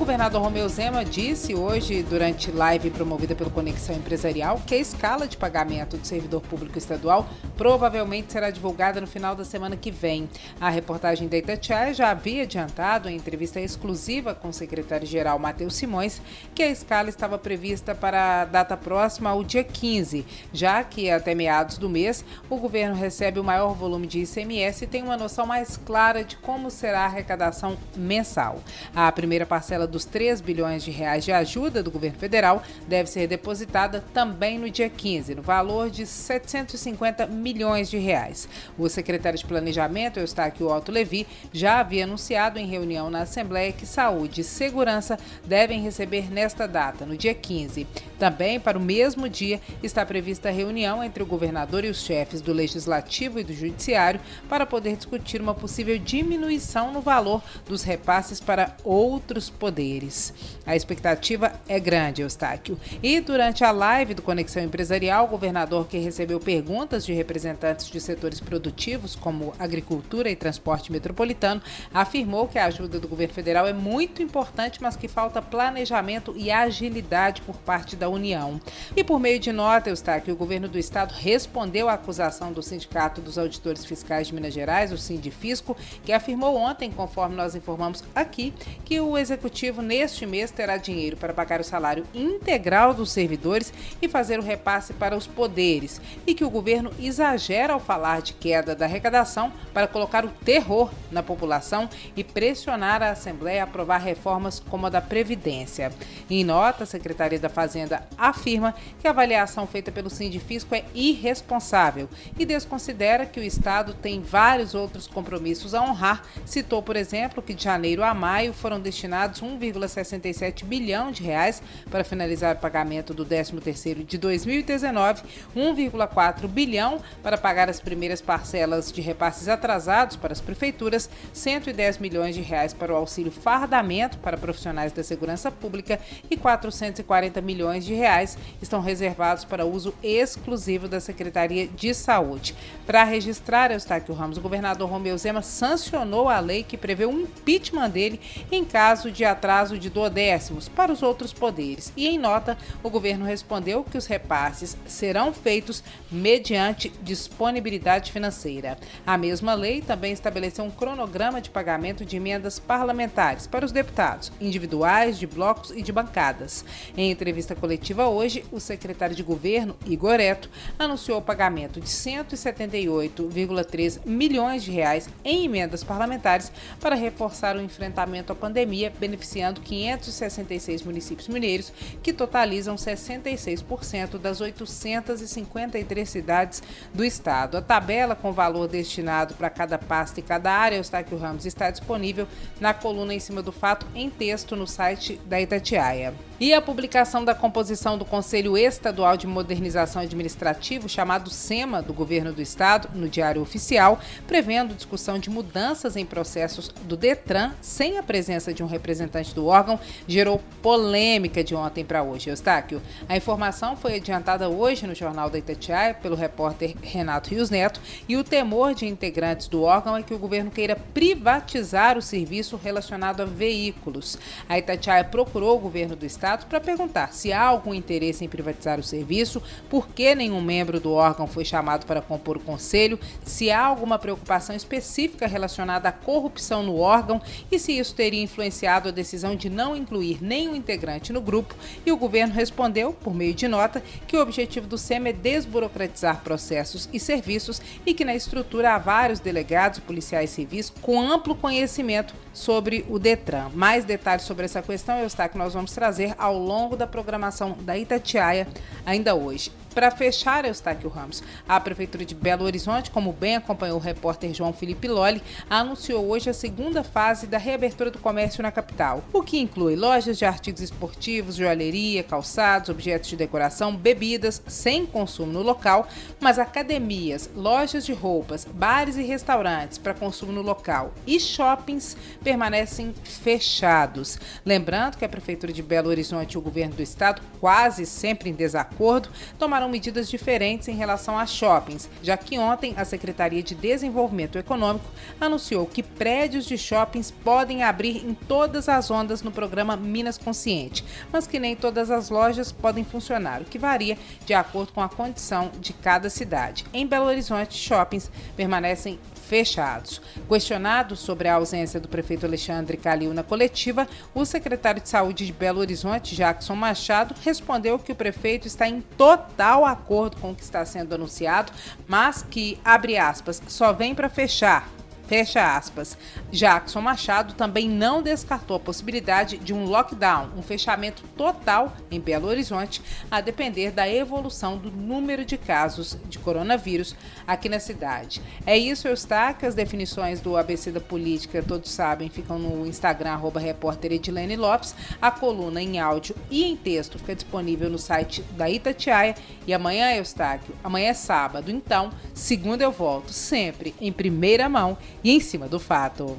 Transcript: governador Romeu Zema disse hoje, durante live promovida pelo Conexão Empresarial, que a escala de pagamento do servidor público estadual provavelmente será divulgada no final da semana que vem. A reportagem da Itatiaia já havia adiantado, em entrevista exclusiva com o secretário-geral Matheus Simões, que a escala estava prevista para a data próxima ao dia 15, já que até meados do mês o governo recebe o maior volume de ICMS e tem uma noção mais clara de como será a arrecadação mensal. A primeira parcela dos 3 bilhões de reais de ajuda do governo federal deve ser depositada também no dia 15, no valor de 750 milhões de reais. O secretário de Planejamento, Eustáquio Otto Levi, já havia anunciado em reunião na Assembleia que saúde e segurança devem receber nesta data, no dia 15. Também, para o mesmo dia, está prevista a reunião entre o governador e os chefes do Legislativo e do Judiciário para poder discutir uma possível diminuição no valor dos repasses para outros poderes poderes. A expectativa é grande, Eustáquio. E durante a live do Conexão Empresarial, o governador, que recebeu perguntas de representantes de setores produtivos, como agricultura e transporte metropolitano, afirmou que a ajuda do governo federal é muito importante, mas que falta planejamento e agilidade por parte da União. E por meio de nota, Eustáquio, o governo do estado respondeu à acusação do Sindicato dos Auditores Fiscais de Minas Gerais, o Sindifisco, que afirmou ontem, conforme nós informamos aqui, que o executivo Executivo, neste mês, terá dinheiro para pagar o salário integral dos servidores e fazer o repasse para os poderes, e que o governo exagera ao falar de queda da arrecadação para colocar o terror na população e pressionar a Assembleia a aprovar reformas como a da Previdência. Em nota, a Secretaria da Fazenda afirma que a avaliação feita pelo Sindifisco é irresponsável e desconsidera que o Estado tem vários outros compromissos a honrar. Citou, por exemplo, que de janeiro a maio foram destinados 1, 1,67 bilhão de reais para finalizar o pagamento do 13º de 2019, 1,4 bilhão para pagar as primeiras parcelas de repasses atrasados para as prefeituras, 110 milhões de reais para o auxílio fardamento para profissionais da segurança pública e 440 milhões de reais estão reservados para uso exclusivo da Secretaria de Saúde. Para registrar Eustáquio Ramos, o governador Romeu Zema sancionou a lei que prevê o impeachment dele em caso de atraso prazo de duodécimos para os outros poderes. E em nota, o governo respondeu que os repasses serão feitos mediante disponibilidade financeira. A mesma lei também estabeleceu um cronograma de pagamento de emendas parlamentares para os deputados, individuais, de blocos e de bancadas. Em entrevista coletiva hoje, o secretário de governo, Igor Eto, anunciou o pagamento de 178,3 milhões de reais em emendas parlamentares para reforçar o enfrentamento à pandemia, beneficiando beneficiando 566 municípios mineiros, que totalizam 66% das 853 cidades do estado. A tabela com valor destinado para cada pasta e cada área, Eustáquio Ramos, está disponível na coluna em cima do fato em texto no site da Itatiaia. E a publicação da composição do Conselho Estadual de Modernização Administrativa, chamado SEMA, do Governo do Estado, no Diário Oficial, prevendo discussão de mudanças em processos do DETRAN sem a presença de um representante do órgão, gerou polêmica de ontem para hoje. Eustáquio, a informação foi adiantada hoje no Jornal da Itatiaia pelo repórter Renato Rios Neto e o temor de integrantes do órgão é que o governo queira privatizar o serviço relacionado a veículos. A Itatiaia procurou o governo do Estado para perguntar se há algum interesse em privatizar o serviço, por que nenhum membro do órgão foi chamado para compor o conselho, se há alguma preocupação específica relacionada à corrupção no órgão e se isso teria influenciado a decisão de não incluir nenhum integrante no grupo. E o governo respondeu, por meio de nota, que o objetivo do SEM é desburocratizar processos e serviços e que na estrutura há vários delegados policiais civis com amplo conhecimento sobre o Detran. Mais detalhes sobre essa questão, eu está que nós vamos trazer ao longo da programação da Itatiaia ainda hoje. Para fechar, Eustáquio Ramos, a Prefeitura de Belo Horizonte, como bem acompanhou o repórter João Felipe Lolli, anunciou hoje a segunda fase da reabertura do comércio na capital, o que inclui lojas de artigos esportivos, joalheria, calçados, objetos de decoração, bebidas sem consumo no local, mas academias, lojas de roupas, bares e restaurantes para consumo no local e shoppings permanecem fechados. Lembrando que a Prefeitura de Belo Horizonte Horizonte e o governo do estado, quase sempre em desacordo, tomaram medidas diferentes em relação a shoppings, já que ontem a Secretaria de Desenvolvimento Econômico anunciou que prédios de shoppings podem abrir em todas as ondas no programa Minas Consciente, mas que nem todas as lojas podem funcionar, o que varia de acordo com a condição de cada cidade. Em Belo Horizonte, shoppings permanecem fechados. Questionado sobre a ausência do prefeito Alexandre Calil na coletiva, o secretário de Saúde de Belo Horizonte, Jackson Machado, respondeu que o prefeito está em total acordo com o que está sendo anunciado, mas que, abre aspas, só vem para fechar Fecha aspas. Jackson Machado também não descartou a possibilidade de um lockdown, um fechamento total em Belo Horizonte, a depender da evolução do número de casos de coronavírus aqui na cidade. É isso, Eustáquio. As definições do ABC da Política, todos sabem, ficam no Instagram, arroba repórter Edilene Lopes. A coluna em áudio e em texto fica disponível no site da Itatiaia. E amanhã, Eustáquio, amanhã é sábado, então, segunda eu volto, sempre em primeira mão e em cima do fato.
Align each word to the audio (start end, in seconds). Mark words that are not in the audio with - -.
governador 0.00 0.40
Romeu 0.40 0.66
Zema 0.66 1.04
disse 1.04 1.54
hoje, 1.54 2.02
durante 2.02 2.50
live 2.50 2.88
promovida 2.88 3.34
pelo 3.34 3.50
Conexão 3.50 3.94
Empresarial, 3.94 4.58
que 4.66 4.74
a 4.74 4.78
escala 4.78 5.28
de 5.28 5.36
pagamento 5.36 5.98
do 5.98 6.06
servidor 6.06 6.40
público 6.40 6.78
estadual 6.78 7.28
provavelmente 7.54 8.32
será 8.32 8.50
divulgada 8.50 8.98
no 8.98 9.06
final 9.06 9.36
da 9.36 9.44
semana 9.44 9.76
que 9.76 9.90
vem. 9.90 10.26
A 10.58 10.70
reportagem 10.70 11.28
da 11.28 11.36
Itatiaia 11.36 11.92
já 11.92 12.08
havia 12.08 12.44
adiantado, 12.44 13.10
em 13.10 13.16
entrevista 13.16 13.60
exclusiva 13.60 14.34
com 14.34 14.48
o 14.48 14.52
secretário-geral 14.54 15.38
Matheus 15.38 15.74
Simões, 15.74 16.22
que 16.54 16.62
a 16.62 16.70
escala 16.70 17.10
estava 17.10 17.36
prevista 17.36 17.94
para 17.94 18.40
a 18.40 18.44
data 18.46 18.78
próxima 18.78 19.28
ao 19.28 19.44
dia 19.44 19.62
15, 19.62 20.24
já 20.50 20.82
que 20.82 21.10
até 21.10 21.34
meados 21.34 21.76
do 21.76 21.90
mês 21.90 22.24
o 22.48 22.56
governo 22.56 22.94
recebe 22.94 23.38
o 23.38 23.44
maior 23.44 23.74
volume 23.74 24.06
de 24.06 24.20
ICMS 24.20 24.84
e 24.84 24.88
tem 24.88 25.02
uma 25.02 25.18
noção 25.18 25.44
mais 25.44 25.76
clara 25.76 26.24
de 26.24 26.36
como 26.36 26.70
será 26.70 27.00
a 27.00 27.04
arrecadação 27.04 27.76
mensal. 27.94 28.60
A 28.96 29.12
primeira 29.12 29.44
parcela 29.44 29.89
dos 29.90 30.04
3 30.04 30.40
bilhões 30.40 30.84
de 30.84 30.90
reais 30.90 31.24
de 31.24 31.32
ajuda 31.32 31.82
do 31.82 31.90
governo 31.90 32.18
federal 32.18 32.62
deve 32.86 33.10
ser 33.10 33.26
depositada 33.26 34.04
também 34.14 34.58
no 34.58 34.70
dia 34.70 34.88
15, 34.88 35.34
no 35.34 35.42
valor 35.42 35.90
de 35.90 36.06
750 36.06 37.26
milhões 37.26 37.90
de 37.90 37.98
reais. 37.98 38.48
O 38.78 38.88
secretário 38.88 39.38
de 39.38 39.44
Planejamento, 39.44 40.20
Eustáquio 40.20 40.70
Otto 40.70 40.92
Levi, 40.92 41.26
já 41.52 41.80
havia 41.80 42.04
anunciado 42.04 42.58
em 42.58 42.66
reunião 42.66 43.10
na 43.10 43.22
Assembleia 43.22 43.72
que 43.72 43.84
saúde 43.84 44.42
e 44.42 44.44
segurança 44.44 45.18
devem 45.44 45.82
receber 45.82 46.30
nesta 46.30 46.68
data, 46.68 47.04
no 47.04 47.16
dia 47.16 47.34
15. 47.34 47.86
Também, 48.18 48.60
para 48.60 48.78
o 48.78 48.80
mesmo 48.80 49.28
dia, 49.28 49.60
está 49.82 50.04
prevista 50.04 50.48
a 50.48 50.52
reunião 50.52 51.02
entre 51.02 51.22
o 51.22 51.26
governador 51.26 51.84
e 51.84 51.88
os 51.88 52.04
chefes 52.04 52.40
do 52.40 52.52
Legislativo 52.52 53.40
e 53.40 53.44
do 53.44 53.52
Judiciário 53.52 54.20
para 54.48 54.66
poder 54.66 54.96
discutir 54.96 55.40
uma 55.40 55.54
possível 55.54 55.98
diminuição 55.98 56.92
no 56.92 57.00
valor 57.00 57.42
dos 57.66 57.82
repasses 57.82 58.38
para 58.38 58.76
outros 58.84 59.48
poderes 59.48 59.79
poderes. 59.80 60.34
A 60.66 60.76
expectativa 60.76 61.52
é 61.66 61.80
grande, 61.80 62.22
Eustáquio. 62.22 62.78
E 63.02 63.18
durante 63.20 63.64
a 63.64 63.70
live 63.70 64.14
do 64.14 64.22
Conexão 64.22 64.62
Empresarial, 64.62 65.24
o 65.24 65.28
governador, 65.28 65.86
que 65.88 65.98
recebeu 65.98 66.38
perguntas 66.38 67.04
de 67.04 67.12
representantes 67.12 67.88
de 67.88 68.00
setores 68.00 68.40
produtivos, 68.40 69.16
como 69.16 69.54
agricultura 69.58 70.30
e 70.30 70.36
transporte 70.36 70.92
metropolitano, 70.92 71.62
afirmou 71.92 72.46
que 72.46 72.58
a 72.58 72.66
ajuda 72.66 73.00
do 73.00 73.08
governo 73.08 73.34
federal 73.34 73.66
é 73.66 73.72
muito 73.72 74.22
importante, 74.22 74.80
mas 74.82 74.96
que 74.96 75.08
falta 75.08 75.40
planejamento 75.40 76.34
e 76.36 76.50
agilidade 76.50 77.40
por 77.42 77.56
parte 77.56 77.96
da 77.96 78.08
União. 78.08 78.60
E 78.94 79.02
por 79.02 79.18
meio 79.18 79.40
de 79.40 79.50
nota, 79.50 79.88
Eustáquio, 79.88 80.34
o 80.34 80.36
governo 80.36 80.68
do 80.68 80.78
estado 80.78 81.12
respondeu 81.12 81.88
à 81.88 81.94
acusação 81.94 82.52
do 82.52 82.62
Sindicato 82.62 83.20
dos 83.20 83.38
Auditores 83.38 83.84
Fiscais 83.84 84.28
de 84.28 84.34
Minas 84.34 84.52
Gerais, 84.52 84.92
o 84.92 84.98
Sindifisco, 84.98 85.76
que 86.04 86.12
afirmou 86.12 86.56
ontem, 86.56 86.90
conforme 86.90 87.34
nós 87.34 87.54
informamos 87.54 88.04
aqui, 88.14 88.52
que 88.84 89.00
o 89.00 89.16
executivo 89.16 89.69
Executivo, 89.70 89.82
neste 89.82 90.26
mês, 90.26 90.50
terá 90.50 90.76
dinheiro 90.76 91.16
para 91.16 91.32
pagar 91.32 91.60
o 91.60 91.64
salário 91.64 92.04
integral 92.12 92.92
dos 92.92 93.12
servidores 93.12 93.72
e 94.02 94.08
fazer 94.08 94.38
o 94.38 94.42
repasse 94.42 94.92
para 94.92 95.16
os 95.16 95.28
poderes, 95.28 96.00
e 96.26 96.34
que 96.34 96.44
o 96.44 96.50
governo 96.50 96.90
exagera 96.98 97.72
ao 97.72 97.80
falar 97.80 98.20
de 98.20 98.32
queda 98.32 98.74
da 98.74 98.86
arrecadação 98.86 99.52
para 99.72 99.86
colocar 99.86 100.24
o 100.24 100.28
terror 100.28 100.90
na 101.10 101.22
população 101.22 101.88
e 102.16 102.24
pressionar 102.24 103.02
a 103.02 103.10
Assembleia 103.10 103.62
a 103.62 103.64
aprovar 103.64 103.98
reformas 103.98 104.58
como 104.58 104.86
a 104.86 104.90
da 104.90 105.00
Previdência. 105.00 105.92
Em 106.28 106.42
nota, 106.42 106.82
a 106.84 106.86
Secretaria 106.86 107.38
da 107.38 107.48
Fazenda 107.48 108.06
afirma 108.18 108.74
que 109.00 109.06
a 109.06 109.10
avaliação 109.10 109.66
feita 109.66 109.92
pelo 109.92 110.10
Sindifisco 110.10 110.74
é 110.74 110.84
irresponsável 110.94 112.08
e 112.38 112.44
desconsidera 112.44 113.26
que 113.26 113.38
o 113.38 113.44
Estado 113.44 113.94
tem 113.94 114.20
vários 114.20 114.74
outros 114.74 115.06
compromissos 115.06 115.74
a 115.74 115.82
honrar. 115.82 116.22
Citou, 116.44 116.82
por 116.82 116.96
exemplo, 116.96 117.42
que 117.42 117.54
de 117.54 117.64
janeiro 117.64 118.02
a 118.02 118.12
maio 118.14 118.52
foram 118.52 118.80
destinados 118.80 119.42
1, 119.42 119.49
1,67 119.58 120.64
bilhão 120.64 121.10
de 121.10 121.22
reais 121.22 121.62
para 121.90 122.04
finalizar 122.04 122.56
o 122.56 122.58
pagamento 122.58 123.12
do 123.12 123.26
13º 123.26 124.04
de 124.04 124.18
2019, 124.18 125.22
1,4 125.56 126.46
bilhão 126.46 127.00
para 127.22 127.36
pagar 127.36 127.68
as 127.68 127.80
primeiras 127.80 128.20
parcelas 128.20 128.92
de 128.92 129.00
repasses 129.00 129.48
atrasados 129.48 130.16
para 130.16 130.32
as 130.32 130.40
prefeituras, 130.40 131.10
110 131.32 131.98
milhões 131.98 132.34
de 132.34 132.40
reais 132.40 132.72
para 132.72 132.92
o 132.92 132.96
auxílio 132.96 133.32
fardamento 133.32 134.18
para 134.18 134.36
profissionais 134.36 134.92
da 134.92 135.02
segurança 135.02 135.50
pública 135.50 135.98
e 136.30 136.36
440 136.36 137.40
milhões 137.40 137.84
de 137.84 137.94
reais 137.94 138.38
estão 138.62 138.80
reservados 138.80 139.44
para 139.44 139.66
uso 139.66 139.94
exclusivo 140.02 140.88
da 140.88 141.00
Secretaria 141.00 141.66
de 141.66 141.92
Saúde. 141.94 142.54
Para 142.86 143.04
registrar 143.04 143.70
Eustáquio 143.70 144.14
Ramos, 144.14 144.38
o 144.38 144.40
governador 144.40 144.88
Romeu 144.88 145.16
Zema 145.18 145.42
sancionou 145.42 146.28
a 146.28 146.40
lei 146.40 146.62
que 146.62 146.76
prevê 146.76 147.04
o 147.04 147.12
impeachment 147.12 147.90
dele 147.90 148.20
em 148.50 148.64
caso 148.64 149.10
de 149.10 149.24
atraso 149.24 149.39
prazo 149.40 149.78
de 149.78 149.88
duodécimos 149.88 150.68
para 150.68 150.92
os 150.92 151.02
outros 151.02 151.32
poderes. 151.32 151.90
E 151.96 152.06
em 152.06 152.18
nota, 152.18 152.58
o 152.82 152.90
governo 152.90 153.24
respondeu 153.24 153.82
que 153.82 153.96
os 153.96 154.04
repasses 154.06 154.76
serão 154.86 155.32
feitos 155.32 155.82
mediante 156.10 156.92
disponibilidade 157.02 158.12
financeira. 158.12 158.76
A 159.06 159.16
mesma 159.16 159.54
lei 159.54 159.80
também 159.80 160.12
estabeleceu 160.12 160.62
um 160.64 160.70
cronograma 160.70 161.40
de 161.40 161.48
pagamento 161.48 162.04
de 162.04 162.16
emendas 162.16 162.58
parlamentares 162.58 163.46
para 163.46 163.64
os 163.64 163.72
deputados, 163.72 164.30
individuais, 164.40 165.18
de 165.18 165.26
blocos 165.26 165.70
e 165.70 165.80
de 165.82 165.92
bancadas. 165.92 166.64
Em 166.96 167.10
entrevista 167.10 167.54
coletiva 167.54 168.08
hoje, 168.08 168.44
o 168.52 168.60
secretário 168.60 169.16
de 169.16 169.22
governo, 169.22 169.74
Igor 169.86 170.20
Eto, 170.20 170.50
anunciou 170.78 171.18
o 171.18 171.22
pagamento 171.22 171.80
de 171.80 171.88
178,3 171.88 174.00
milhões 174.04 174.62
de 174.62 174.70
reais 174.70 175.08
em 175.24 175.46
emendas 175.46 175.82
parlamentares 175.82 176.52
para 176.78 176.94
reforçar 176.94 177.56
o 177.56 177.62
enfrentamento 177.62 178.32
à 178.32 178.34
pandemia, 178.34 178.92
beneficiando 178.98 179.29
beneficiando 179.30 179.60
566 179.60 180.82
municípios 180.82 181.28
mineiros, 181.28 181.72
que 182.02 182.12
totalizam 182.12 182.74
66% 182.74 184.18
das 184.18 184.40
853 184.40 186.08
cidades 186.08 186.62
do 186.92 187.04
estado. 187.04 187.56
A 187.56 187.62
tabela 187.62 188.16
com 188.16 188.32
valor 188.32 188.68
destinado 188.68 189.34
para 189.34 189.50
cada 189.50 189.78
pasta 189.78 190.20
e 190.20 190.22
cada 190.22 190.50
área, 190.52 190.76
Eustáquio 190.76 191.18
Ramos, 191.18 191.46
está 191.46 191.70
disponível 191.70 192.26
na 192.60 192.74
coluna 192.74 193.14
em 193.14 193.20
cima 193.20 193.42
do 193.42 193.52
fato 193.52 193.86
em 193.94 194.10
texto 194.10 194.56
no 194.56 194.66
site 194.66 195.20
da 195.26 195.40
Itatiaia. 195.40 196.29
E 196.40 196.54
a 196.54 196.62
publicação 196.62 197.22
da 197.22 197.34
composição 197.34 197.98
do 197.98 198.04
Conselho 198.06 198.56
Estadual 198.56 199.14
de 199.14 199.26
Modernização 199.26 200.00
Administrativa, 200.00 200.88
chamado 200.88 201.28
SEMA, 201.28 201.82
do 201.82 201.92
Governo 201.92 202.32
do 202.32 202.40
Estado, 202.40 202.88
no 202.94 203.10
Diário 203.10 203.42
Oficial, 203.42 204.00
prevendo 204.26 204.74
discussão 204.74 205.18
de 205.18 205.28
mudanças 205.28 205.96
em 205.96 206.06
processos 206.06 206.68
do 206.68 206.96
DETRAN 206.96 207.52
sem 207.60 207.98
a 207.98 208.02
presença 208.02 208.54
de 208.54 208.62
um 208.62 208.66
representante 208.66 209.34
do 209.34 209.44
órgão, 209.48 209.78
gerou 210.08 210.40
polêmica 210.62 211.44
de 211.44 211.54
ontem 211.54 211.84
para 211.84 212.02
hoje. 212.02 212.30
Eustáquio, 212.30 212.80
a 213.06 213.18
informação 213.18 213.76
foi 213.76 213.96
adiantada 213.96 214.48
hoje 214.48 214.86
no 214.86 214.94
Jornal 214.94 215.28
da 215.28 215.36
Itatiaia 215.36 215.92
pelo 215.92 216.16
repórter 216.16 216.74
Renato 216.80 217.28
Rios 217.28 217.50
Neto 217.50 217.82
e 218.08 218.16
o 218.16 218.24
temor 218.24 218.72
de 218.72 218.86
integrantes 218.86 219.46
do 219.46 219.62
órgão 219.62 219.94
é 219.94 220.02
que 220.02 220.14
o 220.14 220.18
governo 220.18 220.50
queira 220.50 220.74
privatizar 220.74 221.98
o 221.98 222.02
serviço 222.02 222.56
relacionado 222.56 223.20
a 223.20 223.26
veículos. 223.26 224.16
A 224.48 224.58
Itatiaia 224.58 225.04
procurou 225.04 225.58
o 225.58 225.60
governo 225.60 225.94
do 225.94 226.06
Estado 226.06 226.29
para 226.38 226.60
perguntar 226.60 227.12
se 227.12 227.32
há 227.32 227.42
algum 227.42 227.74
interesse 227.74 228.24
em 228.24 228.28
privatizar 228.28 228.78
o 228.78 228.82
serviço, 228.82 229.42
por 229.68 229.88
que 229.88 230.14
nenhum 230.14 230.40
membro 230.40 230.80
do 230.80 230.92
órgão 230.92 231.26
foi 231.26 231.44
chamado 231.44 231.86
para 231.86 232.00
compor 232.00 232.36
o 232.36 232.40
conselho, 232.40 232.98
se 233.24 233.50
há 233.50 233.60
alguma 233.60 233.98
preocupação 233.98 234.54
específica 234.54 235.26
relacionada 235.26 235.88
à 235.88 235.92
corrupção 235.92 236.62
no 236.62 236.78
órgão 236.78 237.20
e 237.50 237.58
se 237.58 237.78
isso 237.78 237.94
teria 237.94 238.22
influenciado 238.22 238.88
a 238.88 238.92
decisão 238.92 239.34
de 239.34 239.50
não 239.50 239.76
incluir 239.76 240.22
nenhum 240.22 240.54
integrante 240.54 241.12
no 241.12 241.20
grupo. 241.20 241.54
E 241.84 241.92
o 241.92 241.96
governo 241.96 242.34
respondeu, 242.34 242.92
por 242.92 243.14
meio 243.14 243.34
de 243.34 243.48
nota, 243.48 243.82
que 244.06 244.16
o 244.16 244.20
objetivo 244.20 244.66
do 244.66 244.78
SEM 244.78 245.08
é 245.08 245.12
desburocratizar 245.12 246.22
processos 246.22 246.88
e 246.92 247.00
serviços 247.00 247.60
e 247.84 247.94
que 247.94 248.04
na 248.04 248.14
estrutura 248.14 248.74
há 248.74 248.78
vários 248.78 249.20
delegados 249.20 249.78
policiais 249.78 250.30
civis 250.30 250.70
com 250.80 251.00
amplo 251.00 251.34
conhecimento 251.34 252.14
sobre 252.32 252.84
o 252.88 252.98
Detran. 252.98 253.50
Mais 253.54 253.84
detalhes 253.84 254.24
sobre 254.24 254.44
essa 254.44 254.62
questão, 254.62 254.98
eu 254.98 255.06
está 255.06 255.28
que 255.28 255.38
nós 255.38 255.54
vamos 255.54 255.72
trazer 255.72 256.14
ao 256.20 256.38
longo 256.38 256.76
da 256.76 256.86
programação 256.86 257.56
da 257.62 257.76
Itatiaia 257.76 258.46
ainda 258.84 259.14
hoje. 259.14 259.50
Para 259.74 259.92
fechar, 259.92 260.44
Eustáquio 260.44 260.90
Ramos, 260.90 261.22
a 261.48 261.60
Prefeitura 261.60 262.04
de 262.04 262.12
Belo 262.12 262.44
Horizonte, 262.44 262.90
como 262.90 263.12
bem 263.12 263.36
acompanhou 263.36 263.78
o 263.78 263.80
repórter 263.80 264.34
João 264.34 264.52
Felipe 264.52 264.88
Lolli, 264.88 265.22
anunciou 265.48 266.08
hoje 266.08 266.28
a 266.28 266.34
segunda 266.34 266.82
fase 266.82 267.28
da 267.28 267.38
reabertura 267.38 267.88
do 267.88 267.98
comércio 267.98 268.42
na 268.42 268.50
capital, 268.50 269.04
o 269.12 269.22
que 269.22 269.38
inclui 269.38 269.76
lojas 269.76 270.18
de 270.18 270.24
artigos 270.24 270.60
esportivos, 270.60 271.36
joalheria, 271.36 272.02
calçados, 272.02 272.68
objetos 272.68 273.10
de 273.10 273.16
decoração, 273.16 273.76
bebidas 273.76 274.42
sem 274.48 274.84
consumo 274.84 275.32
no 275.32 275.42
local, 275.42 275.86
mas 276.18 276.36
academias, 276.36 277.30
lojas 277.36 277.86
de 277.86 277.92
roupas, 277.92 278.44
bares 278.44 278.96
e 278.96 279.02
restaurantes 279.02 279.78
para 279.78 279.94
consumo 279.94 280.32
no 280.32 280.42
local 280.42 280.92
e 281.06 281.20
shoppings 281.20 281.96
permanecem 282.24 282.92
fechados. 283.04 284.18
Lembrando 284.44 284.96
que 284.96 285.04
a 285.04 285.08
Prefeitura 285.08 285.52
de 285.52 285.62
Belo 285.62 285.90
Horizonte 285.90 286.09
Horizonte 286.10 286.32
e 286.34 286.38
o 286.38 286.40
governo 286.40 286.74
do 286.74 286.82
estado, 286.82 287.22
quase 287.40 287.86
sempre 287.86 288.30
em 288.30 288.34
desacordo, 288.34 289.08
tomaram 289.38 289.68
medidas 289.68 290.10
diferentes 290.10 290.68
em 290.68 290.74
relação 290.74 291.18
a 291.18 291.26
shoppings, 291.26 291.88
já 292.02 292.16
que 292.16 292.38
ontem 292.38 292.74
a 292.76 292.84
Secretaria 292.84 293.42
de 293.42 293.54
Desenvolvimento 293.54 294.38
Econômico 294.38 294.86
anunciou 295.20 295.66
que 295.66 295.82
prédios 295.82 296.46
de 296.46 296.58
shoppings 296.58 297.10
podem 297.10 297.62
abrir 297.62 298.04
em 298.04 298.14
todas 298.14 298.68
as 298.68 298.90
ondas 298.90 299.22
no 299.22 299.30
programa 299.30 299.76
Minas 299.76 300.18
Consciente, 300.18 300.84
mas 301.12 301.26
que 301.26 301.38
nem 301.38 301.54
todas 301.54 301.90
as 301.90 302.10
lojas 302.10 302.50
podem 302.50 302.84
funcionar, 302.84 303.42
o 303.42 303.44
que 303.44 303.58
varia 303.58 303.96
de 304.26 304.34
acordo 304.34 304.72
com 304.72 304.82
a 304.82 304.88
condição 304.88 305.50
de 305.60 305.72
cada 305.72 306.10
cidade. 306.10 306.64
Em 306.72 306.86
Belo 306.86 307.06
Horizonte, 307.06 307.56
shoppings 307.56 308.10
permanecem 308.36 308.98
fechados. 309.30 310.02
Questionado 310.28 310.96
sobre 310.96 311.28
a 311.28 311.34
ausência 311.34 311.78
do 311.78 311.86
prefeito 311.86 312.26
Alexandre 312.26 312.76
Calil 312.76 313.14
na 313.14 313.22
coletiva, 313.22 313.86
o 314.12 314.24
secretário 314.24 314.82
de 314.82 314.88
Saúde 314.88 315.24
de 315.24 315.32
Belo 315.32 315.60
Horizonte, 315.60 316.16
Jackson 316.16 316.56
Machado, 316.56 317.14
respondeu 317.22 317.78
que 317.78 317.92
o 317.92 317.94
prefeito 317.94 318.48
está 318.48 318.66
em 318.66 318.80
total 318.80 319.64
acordo 319.64 320.16
com 320.16 320.32
o 320.32 320.34
que 320.34 320.42
está 320.42 320.64
sendo 320.64 320.96
anunciado, 320.96 321.52
mas 321.86 322.24
que, 322.28 322.58
abre 322.64 322.98
aspas, 322.98 323.40
só 323.46 323.72
vem 323.72 323.94
para 323.94 324.08
fechar 324.08 324.68
Fecha 325.10 325.56
aspas. 325.56 325.98
Jackson 326.30 326.80
Machado 326.80 327.34
também 327.34 327.68
não 327.68 328.00
descartou 328.00 328.56
a 328.56 328.60
possibilidade 328.60 329.38
de 329.38 329.52
um 329.52 329.64
lockdown, 329.64 330.30
um 330.36 330.40
fechamento 330.40 331.02
total 331.16 331.72
em 331.90 331.98
Belo 331.98 332.28
Horizonte, 332.28 332.80
a 333.10 333.20
depender 333.20 333.72
da 333.72 333.90
evolução 333.90 334.56
do 334.56 334.70
número 334.70 335.24
de 335.24 335.36
casos 335.36 335.98
de 336.08 336.16
coronavírus 336.20 336.94
aqui 337.26 337.48
na 337.48 337.58
cidade. 337.58 338.22
É 338.46 338.56
isso, 338.56 338.86
Eustáquio. 338.86 339.48
As 339.48 339.54
definições 339.56 340.20
do 340.20 340.36
ABC 340.36 340.70
da 340.70 340.80
Política, 340.80 341.42
todos 341.42 341.72
sabem, 341.72 342.08
ficam 342.08 342.38
no 342.38 342.64
Instagram, 342.64 343.10
arroba 343.10 343.40
repórter 343.40 343.90
Edilene 343.90 344.36
Lopes. 344.36 344.76
A 345.02 345.10
coluna 345.10 345.60
em 345.60 345.80
áudio 345.80 346.14
e 346.30 346.44
em 346.44 346.54
texto 346.54 347.00
fica 347.00 347.16
disponível 347.16 347.68
no 347.68 347.78
site 347.78 348.22
da 348.36 348.48
Itatiaia. 348.48 349.16
E 349.44 349.52
amanhã, 349.52 349.92
Eustáquio, 349.92 350.54
amanhã 350.62 350.90
é 350.90 350.94
sábado, 350.94 351.50
então, 351.50 351.90
segunda 352.14 352.62
eu 352.62 352.70
volto, 352.70 353.12
sempre 353.12 353.74
em 353.80 353.90
primeira 353.90 354.48
mão 354.48 354.78
e 355.02 355.10
em 355.10 355.20
cima 355.20 355.48
do 355.48 355.58
fato. 355.58 356.16